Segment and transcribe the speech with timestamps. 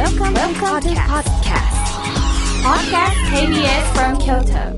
[0.00, 1.76] Welcome, Welcome to podcast.
[2.64, 4.72] Podcast KBS from Kyoto.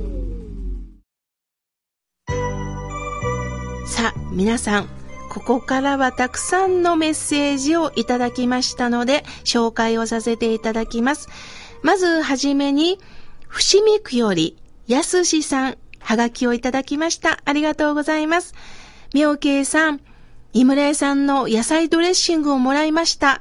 [3.86, 4.88] さあ、皆さん、
[5.30, 11.28] ここからはたくさんのメッセージをいただきましたので、紹介をさせていただきます。
[11.82, 12.98] まずはじめに、
[13.46, 14.56] 伏見区より、
[14.88, 17.38] やすしさん、はがきをいただきました。
[17.44, 18.54] ありがとうございます。
[19.14, 20.00] 妙慶さん、
[20.52, 23.40] 井村屋さんの野菜ドレッシングをもらいました。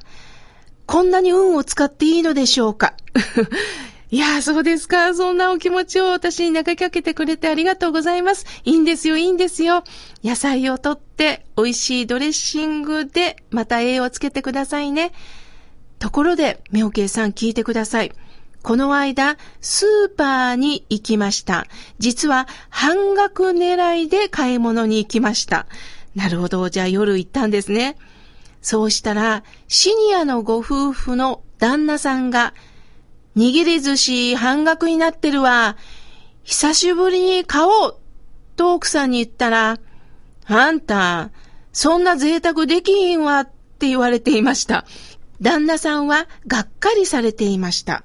[0.86, 2.94] こんなに運を使っていいのでしょうか？
[4.12, 5.16] いや、そうですか。
[5.16, 8.46] そんなお気持ちを私に投げかけてくれてありがとうございます。
[8.66, 9.86] いいんですよ、いいんですよ。
[10.22, 15.14] 野菜をとって美味しいドレッシングでまた栄養をつけてくださいね。
[15.98, 18.12] ところで、妙慶さん聞いてください。
[18.64, 21.68] この間、スーパーに行きました。
[22.00, 25.68] 実は半額狙いで買い物に行きました。
[26.16, 26.70] なるほど。
[26.70, 27.96] じゃあ夜行ったんですね。
[28.62, 32.54] そうしたら、シニアのご夫婦の旦那さんが、
[33.36, 35.78] 握り寿司半額になってるわ。
[36.44, 37.98] 久しぶりに買おう
[38.56, 39.80] と奥さんに言ったら、
[40.46, 41.32] あんた、
[41.74, 44.86] そんな贅沢できひんわって言われていました。
[45.42, 48.04] 旦那さんはがっかりされていました。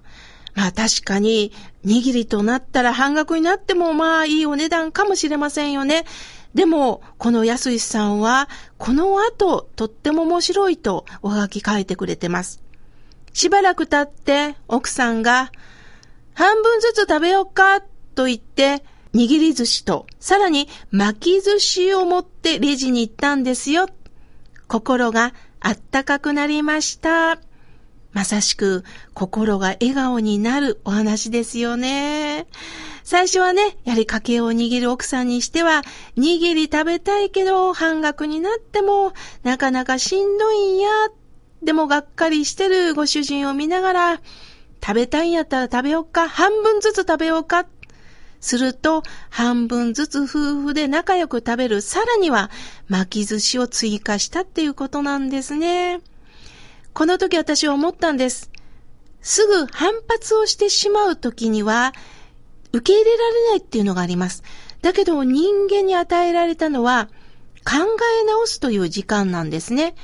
[0.54, 1.52] まあ確かに、
[1.84, 6.04] 握りとなったら半額になってもまあいいお値段かもしれませんよね。
[6.56, 12.62] でも、この安石さんは、この後、とっても面白いとおはがき書いてくれてます。
[13.34, 15.52] しばらく経って奥さんが、
[16.32, 17.82] 半分ずつ食べようか
[18.14, 18.82] と言って、
[19.14, 23.90] 握り寿司と、さらに巻き寿司を持ってレジに行ったんですよ。
[24.66, 27.38] 心があったかくなりました。
[28.12, 32.46] まさしく心が笑顔になるお話ですよね。
[33.06, 35.82] 最初はね、やはり家計を握る奥さんにしては、
[36.16, 39.12] 握り食べたいけど半額になっても
[39.44, 40.88] なかなかしんどいんや
[41.62, 44.20] でもがっかりしてるご主人を見ながら、
[44.84, 47.66] 食べたいんやったら食べようか、半分ずつ食べようか。
[48.40, 50.26] すると、半分ずつ夫
[50.60, 52.50] 婦で仲良く食べる、さらには
[52.88, 56.00] 巻き寿司を追加したっていうことなんですね。
[56.92, 58.50] この時私は思ったんです。
[59.22, 61.92] すぐ反発をしてしまう時には、
[62.76, 64.42] 受け入れられないっていうのがあります。
[64.82, 67.08] だけど人間に与えられたのは、
[67.64, 67.72] 考
[68.20, 69.96] え直すという時間なんですね。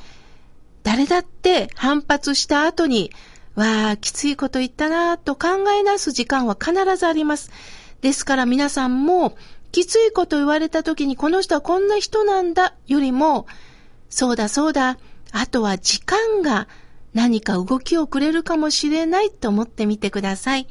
[0.82, 3.12] 誰だって反発した後に、
[3.54, 7.50] わあ、きついこと言ったなぁと考え直す時間は必ずあります。
[8.00, 9.36] ですから皆さんも、
[9.70, 13.46] きついこと言われた時にこの人はこんな人なんだよりも、
[14.10, 14.98] そうだそうだ、
[15.30, 16.68] あとは時間が
[17.14, 20.66] 何か動きをくれるかもしれないと思ってみてください。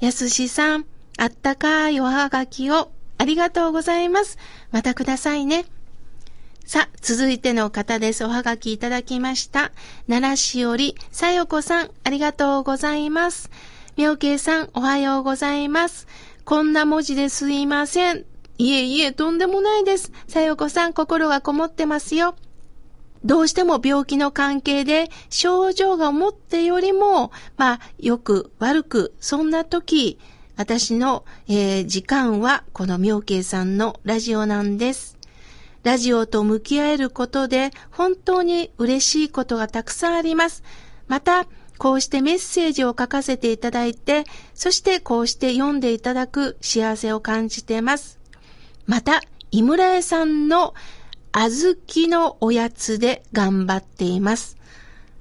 [0.00, 0.86] やすしさん、
[1.18, 4.38] あったかいおはがきをありがとうございます。
[4.70, 5.66] またくださいね。
[6.64, 8.24] さあ、続いての方です。
[8.24, 9.72] おはがきいただきました。
[10.08, 13.50] 奈良市より、さよこさん、ありがとうございます。
[13.96, 16.06] みょうけいさん、おはようございます。
[16.44, 18.24] こんな文字ですいません。
[18.56, 20.12] いえいえ、とんでもないです。
[20.28, 22.36] さよこさん、心がこもってますよ。
[23.24, 30.18] どうしても病気の関係で症状が思ってよりも、まあ、よく悪く、そんな時、
[30.60, 35.16] 私の、えー、時間はこの妙慶さんのラジオなんです。
[35.84, 40.62] ラジオと向き合えることで本当に嬉しいことがたくさんあります。
[41.08, 41.46] また、
[41.78, 48.18] こうしてメッセージを書かせていただいて、そしてこうして読んでいただく幸せを感じています。
[48.84, 50.74] また、井村屋さんの
[51.32, 54.58] 小豆のおやつで頑張っています。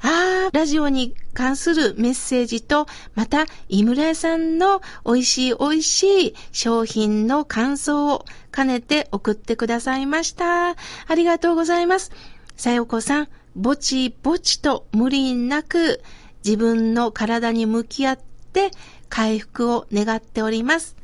[0.01, 10.69] ああ、ラジオに関するメッセージと、また、井村屋さんの美味しい美味しい商品の感想を兼ねて送ってくださいました。
[10.71, 10.75] あ
[11.15, 12.11] りがとうございます。
[12.55, 16.01] さよこさん、ぼちぼちと無理なく
[16.45, 18.19] 自分の体に向き合っ
[18.53, 18.71] て
[19.09, 20.95] 回復を願っております。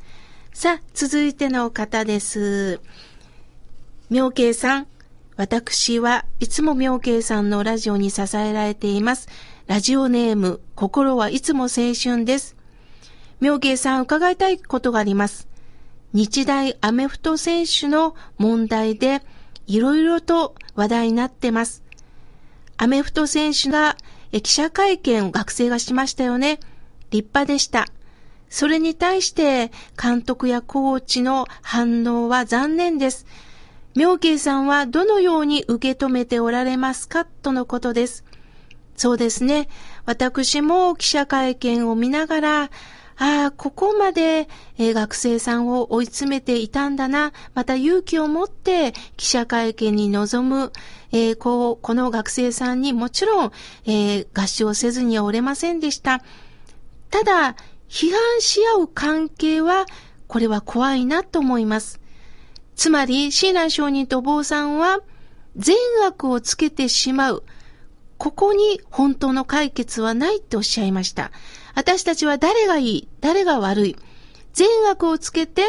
[0.54, 2.80] さあ、続いての方です。
[4.10, 4.88] 妙慶さん、
[5.38, 9.28] 私はいつも妙慶さんのラジオに支えられています。
[9.68, 12.56] ラジオネーム、心はいつも青春です。
[13.42, 15.50] 妙慶さん、伺いたいことがあります。
[16.14, 19.22] 日大アメフト選手の問題で、
[19.68, 21.84] いろいろと話題になってます。
[22.78, 23.98] アメフト選手が
[24.32, 26.60] 記者会見を学生がしましたよね。
[27.12, 27.88] 立派でした。
[28.50, 29.72] それに対して
[30.02, 33.26] 監督やコーチの反応は残念です。
[33.96, 37.24] 妙慶さんはどのように受け止めておられますか？
[37.24, 38.26] とのことです。
[38.98, 39.70] そうですね。
[40.06, 42.64] 私も記者会見を見ながら、
[43.18, 47.32] ああ、ここまで、え、学生さんを追い詰めていたんだな。
[47.54, 50.74] また勇気を持って記者会見に臨む、
[51.14, 53.52] えー、こう、この学生さんにもちろん、
[53.86, 56.22] えー、合唱せずにはおれませんでした。
[57.10, 57.56] ただ、
[57.88, 59.86] 批判し合う関係は、
[60.28, 62.02] これは怖いなと思います。
[62.76, 65.00] つまり、親鸞上人と坊さんは、
[65.56, 65.76] 善
[66.06, 67.44] 悪をつけてしまう。
[68.18, 71.32] ここに本当の解決はないっておっしゃいました。
[71.76, 73.96] 私たちは誰がいい、誰が悪い？
[74.54, 75.64] 善悪をつけて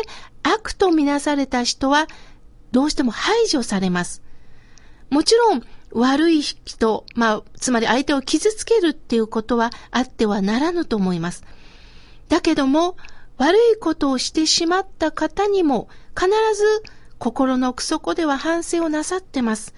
[0.45, 2.07] 悪とみなされた人は
[2.71, 4.23] どうしても排除されます。
[5.11, 11.45] もちろん悪い人、まあ、つまり相手を傷つけるっていうことはあってはならぬと思います。
[12.29, 12.97] だけども、
[13.39, 16.83] 悪いことをしてしまった方にも必ず
[17.19, 19.75] 心の奥底では反省をなさってます。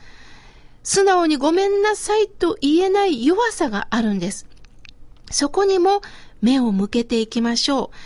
[0.83, 4.47] 素直にごめんなさいと言えない弱さがあるんです。
[5.31, 6.01] そこにも
[6.41, 7.97] 目を向けていきましょう。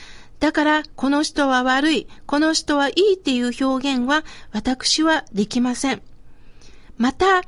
[0.40, 6.02] だから、この人は悪い、この人はいいっていう表現は私はできません。
[6.98, 7.42] また、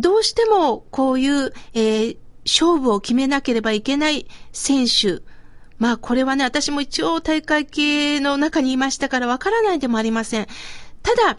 [0.00, 5.22] どうしてもこういう、えー、勝負を決めなければいけない選手。
[5.78, 10.46] まあこれはね、私も一応大会系の中にいましたからわからないでもありません。
[11.02, 11.38] ただ、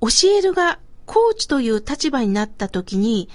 [0.00, 3.28] 教えるが、コーチという立場になった時に、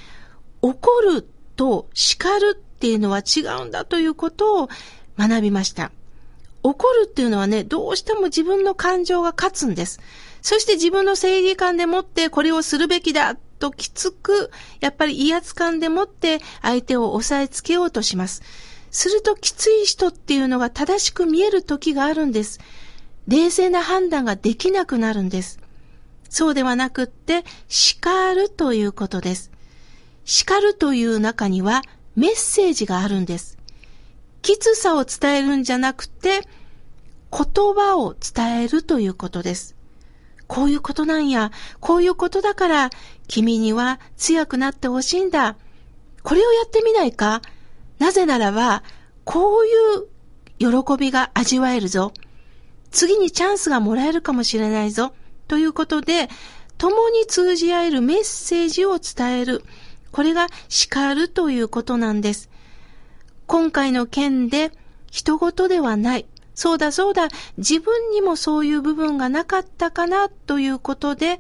[0.62, 4.70] 怒ると叱るっていうのは違うんだということを
[5.18, 5.92] 学びました。
[6.64, 10.00] 怒るっていうのはね、どうしても自分の感情が勝つんです。
[10.42, 18.42] そして自分の正義感でもってこれをするべきだときつく、やっぱり威圧感でもって相手を押さえつけようとします。
[18.92, 22.60] するときつい人っていうのが正しく見える時があるんです。
[23.28, 25.60] 冷静な判断ができなくなるんです。
[26.30, 29.52] そうではなくって、叱るということです。
[30.26, 31.82] 叱るという中には
[32.16, 33.58] メッセージがあるんです。
[34.42, 36.42] きつさを伝えるんじゃなくて、
[37.32, 39.76] 言葉を伝えるということです。
[40.48, 42.90] こういうことなんや、こういうことだから、
[43.28, 45.56] 君には強くなってほしいんだ。
[46.22, 47.42] これをやってみないか？
[47.98, 48.84] なぜならば、
[49.24, 49.72] こうい
[50.70, 52.14] う喜びが味わえるぞ。
[52.96, 55.14] 次にチャンスがもらえるかもしれないぞ。
[55.50, 56.30] ということで、
[56.78, 59.66] 共に通じ合えるメッセージを伝える。
[60.14, 62.50] これが叱るということなんです。
[63.48, 64.72] 今回の件で
[65.12, 66.26] 人事ではない。
[66.54, 67.28] そうだそうだ、
[67.58, 71.40] 自分にもそういう部分がなかったかなということで、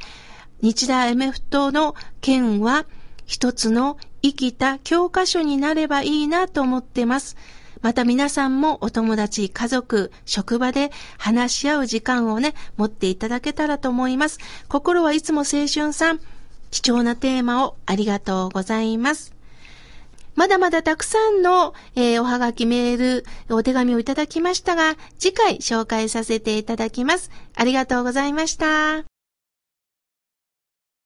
[0.61, 2.85] 日大エメフトの件は
[3.25, 7.37] 一つの生きた教科書になればいいなと思ってます。
[7.85, 14.39] また皆さんもお友達、家族、職場で話し合う時間をね、持っていただけたらと思います。
[14.67, 16.19] 心はいつも青春さん、
[16.71, 19.35] 貴重なテーマをありがとうございます。
[20.33, 27.29] まだまだたくさんの、えー、おはがきメール、お手紙をいただきましたが、次回紹介させていただきます。
[27.53, 29.14] ありがとうございました。